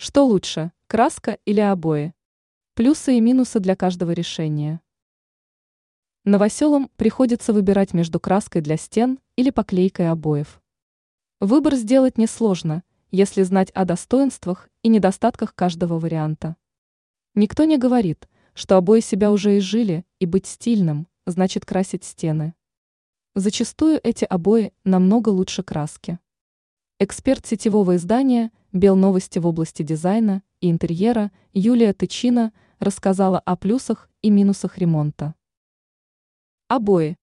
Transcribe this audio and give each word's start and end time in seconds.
Что 0.00 0.24
лучше, 0.24 0.70
краска 0.86 1.40
или 1.44 1.58
обои? 1.58 2.14
Плюсы 2.74 3.16
и 3.16 3.20
минусы 3.20 3.58
для 3.58 3.74
каждого 3.74 4.12
решения. 4.12 4.80
Новоселам 6.22 6.88
приходится 6.94 7.52
выбирать 7.52 7.94
между 7.94 8.20
краской 8.20 8.60
для 8.60 8.76
стен 8.76 9.18
или 9.34 9.50
поклейкой 9.50 10.08
обоев. 10.08 10.62
Выбор 11.40 11.74
сделать 11.74 12.16
несложно, 12.16 12.84
если 13.10 13.42
знать 13.42 13.72
о 13.72 13.84
достоинствах 13.84 14.68
и 14.84 14.88
недостатках 14.88 15.52
каждого 15.56 15.98
варианта. 15.98 16.54
Никто 17.34 17.64
не 17.64 17.76
говорит, 17.76 18.28
что 18.54 18.76
обои 18.76 19.00
себя 19.00 19.32
уже 19.32 19.58
изжили, 19.58 20.06
и 20.20 20.26
быть 20.26 20.46
стильным 20.46 21.08
значит 21.26 21.66
красить 21.66 22.04
стены. 22.04 22.54
Зачастую 23.34 23.98
эти 24.04 24.24
обои 24.24 24.72
намного 24.84 25.30
лучше 25.30 25.64
краски. 25.64 26.20
Эксперт 27.00 27.46
сетевого 27.46 27.94
издания 27.94 28.50
«Белновости» 28.72 29.38
в 29.38 29.46
области 29.46 29.84
дизайна 29.84 30.42
и 30.60 30.68
интерьера 30.68 31.30
Юлия 31.52 31.92
Тычина 31.92 32.52
рассказала 32.80 33.38
о 33.38 33.54
плюсах 33.54 34.10
и 34.20 34.30
минусах 34.30 34.78
ремонта. 34.78 35.36
Обои. 36.66 37.16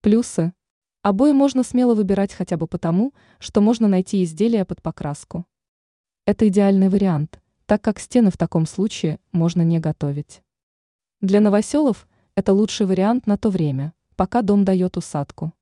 Плюсы. 0.00 0.54
Обои 1.02 1.32
можно 1.32 1.62
смело 1.62 1.94
выбирать 1.94 2.32
хотя 2.32 2.56
бы 2.56 2.66
потому, 2.66 3.12
что 3.38 3.60
можно 3.60 3.86
найти 3.86 4.24
изделия 4.24 4.64
под 4.64 4.80
покраску. 4.80 5.44
Это 6.24 6.48
идеальный 6.48 6.88
вариант, 6.88 7.42
так 7.66 7.82
как 7.82 7.98
стены 7.98 8.30
в 8.30 8.38
таком 8.38 8.64
случае 8.64 9.20
можно 9.30 9.60
не 9.60 9.78
готовить. 9.78 10.42
Для 11.20 11.40
новоселов 11.40 12.08
это 12.34 12.54
лучший 12.54 12.86
вариант 12.86 13.26
на 13.26 13.36
то 13.36 13.50
время, 13.50 13.92
пока 14.16 14.40
дом 14.40 14.64
дает 14.64 14.96
усадку. 14.96 15.52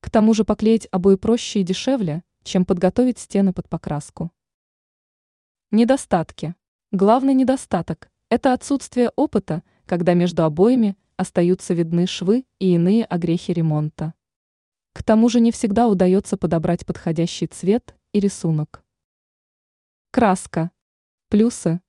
К 0.00 0.10
тому 0.10 0.32
же 0.32 0.44
поклеить 0.44 0.88
обои 0.90 1.16
проще 1.16 1.60
и 1.60 1.62
дешевле, 1.62 2.22
чем 2.46 2.64
подготовить 2.64 3.18
стены 3.18 3.52
под 3.52 3.68
покраску. 3.68 4.30
Недостатки. 5.70 6.54
Главный 6.92 7.34
недостаток– 7.34 8.10
это 8.30 8.52
отсутствие 8.52 9.10
опыта, 9.16 9.62
когда 9.84 10.14
между 10.14 10.44
обоями 10.44 10.96
остаются 11.16 11.74
видны 11.74 12.06
швы 12.06 12.46
и 12.58 12.74
иные 12.74 13.04
огрехи 13.04 13.52
ремонта. 13.52 14.14
К 14.92 15.02
тому 15.02 15.28
же 15.28 15.40
не 15.40 15.50
всегда 15.52 15.88
удается 15.88 16.36
подобрать 16.36 16.86
подходящий 16.86 17.48
цвет 17.48 17.94
и 18.12 18.20
рисунок. 18.20 18.82
Краска. 20.10 20.70
Плюсы. 21.28 21.80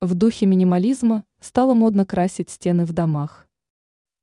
В 0.00 0.14
духе 0.14 0.46
минимализма 0.46 1.24
стало 1.40 1.74
модно 1.74 2.04
красить 2.04 2.50
стены 2.50 2.84
в 2.84 2.92
домах. 2.92 3.46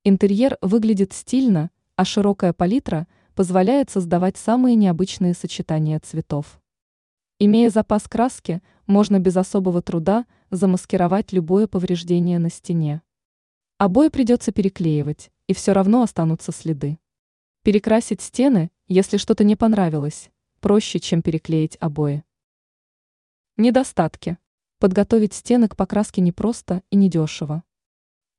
Интерьер 0.04 0.58
выглядит 0.62 1.14
стильно, 1.14 1.72
а 1.96 2.04
широкая 2.04 2.52
палитра 2.52 3.08
позволяет 3.36 3.90
создавать 3.90 4.38
самые 4.38 4.76
необычные 4.76 5.34
сочетания 5.34 6.00
цветов. 6.00 6.62
Имея 7.40 7.70
запас 7.70 8.08
краски, 8.08 8.62
можно 8.86 9.20
без 9.20 9.36
особого 9.38 9.82
труда 9.82 10.26
замаскировать 10.50 11.34
любое 11.34 11.68
повреждение 11.68 12.40
на 12.40 12.50
стене. 12.50 13.02
Обои 13.78 14.10
придется 14.10 14.52
переклеивать, 14.52 15.32
и 15.48 15.54
все 15.54 15.74
равно 15.74 16.04
останутся 16.04 16.52
следы. 16.52 17.00
Перекрасить 17.64 18.22
стены, 18.22 18.72
если 18.88 19.18
что-то 19.18 19.44
не 19.44 19.56
понравилось, 19.56 20.30
проще, 20.60 21.00
чем 21.00 21.22
переклеить 21.22 21.78
обои. 21.80 22.24
Недостатки. 23.58 24.38
Подготовить 24.80 25.34
стены 25.34 25.68
к 25.68 25.76
покраске 25.76 26.22
непросто 26.22 26.84
и 26.90 26.96
недешево. 26.96 27.64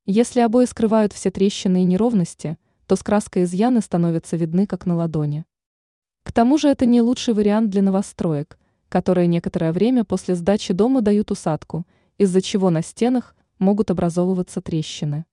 Если 0.05 0.39
обои 0.41 0.65
скрывают 0.65 1.13
все 1.13 1.31
трещины 1.31 1.81
и 1.81 1.85
неровности, 1.85 2.57
то 2.87 2.95
с 2.95 3.03
краской 3.03 3.43
изъяны 3.43 3.81
становятся 3.81 4.37
видны 4.37 4.67
как 4.67 4.85
на 4.85 4.95
ладони. 4.95 5.45
К 6.23 6.31
тому 6.31 6.57
же 6.57 6.69
это 6.69 6.85
не 6.85 7.01
лучший 7.01 7.33
вариант 7.33 7.69
для 7.69 7.81
новостроек, 7.81 8.57
которые 8.89 9.27
некоторое 9.27 9.71
время 9.71 10.03
после 10.03 10.35
сдачи 10.35 10.73
дома 10.73 11.01
дают 11.01 11.31
усадку, 11.31 11.85
из-за 12.17 12.41
чего 12.41 12.69
на 12.69 12.81
стенах 12.81 13.35
могут 13.59 13.91
образовываться 13.91 14.61
трещины. 14.61 15.25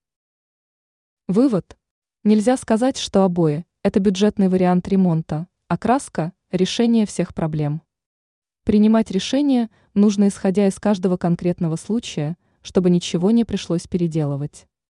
Вывод. 1.27 1.77
Нельзя 2.23 2.57
сказать, 2.57 2.97
что 2.97 3.23
обои– 3.23 3.65
это 3.83 3.99
бюджетный 3.99 4.49
вариант 4.49 4.87
ремонта, 4.87 5.47
а 5.67 5.77
краска– 5.77 6.33
решение 6.51 7.05
всех 7.05 7.33
проблем. 7.33 7.81
Принимать 8.63 9.11
решения 9.11 9.69
нужно 9.93 10.27
исходя 10.27 10.67
из 10.67 10.79
каждого 10.79 11.17
конкретного 11.17 11.75
случая, 11.75 12.37
чтобы 12.61 12.89
ничего 12.89 13.31
не 13.31 13.43
пришлось 13.45 13.87
переделывать. 13.87 14.67